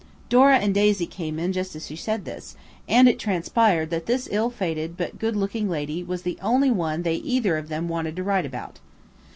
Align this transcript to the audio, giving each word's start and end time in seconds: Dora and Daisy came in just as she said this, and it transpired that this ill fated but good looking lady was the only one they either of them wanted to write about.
Dora 0.29 0.57
and 0.57 0.73
Daisy 0.73 1.05
came 1.05 1.37
in 1.37 1.53
just 1.53 1.75
as 1.75 1.85
she 1.85 1.95
said 1.95 2.25
this, 2.25 2.55
and 2.89 3.07
it 3.07 3.19
transpired 3.19 3.91
that 3.91 4.07
this 4.07 4.27
ill 4.31 4.49
fated 4.49 4.97
but 4.97 5.19
good 5.19 5.35
looking 5.35 5.69
lady 5.69 6.01
was 6.03 6.23
the 6.23 6.39
only 6.41 6.71
one 6.71 7.03
they 7.03 7.17
either 7.17 7.55
of 7.55 7.67
them 7.69 7.87
wanted 7.87 8.15
to 8.15 8.23
write 8.23 8.47
about. 8.47 8.79